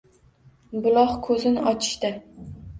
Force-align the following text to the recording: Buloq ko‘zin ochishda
Buloq 0.85 1.13
ko‘zin 1.29 1.63
ochishda 1.75 2.15